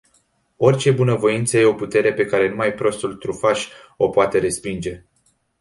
Orice 0.57 0.91
bunavoință 0.93 1.57
e 1.57 1.65
o 1.65 1.73
putere 1.73 2.13
pe 2.13 2.25
care 2.25 2.49
numai 2.49 2.73
prostul 2.73 3.15
trufaș 3.15 3.67
o 3.97 4.09
poate 4.09 4.39
respinge. 4.39 5.03